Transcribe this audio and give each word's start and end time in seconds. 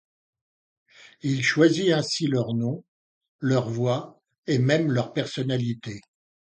Il 1.21 1.43
choisit 1.43 1.91
ainsi 1.91 2.25
leurs 2.25 2.55
noms, 2.55 2.83
leurs 3.39 3.69
voix 3.69 4.19
et 4.47 4.57
même 4.57 4.91
leurs 4.91 5.13
personnalités. 5.13 6.01